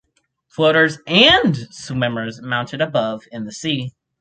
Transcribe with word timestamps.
Floaters 0.47 0.97
and 1.05 1.55
swimmers 1.69 2.41
mounted 2.41 2.81
above 2.81 3.25
in 3.31 3.45
the 3.45 3.51
sea. 3.51 3.93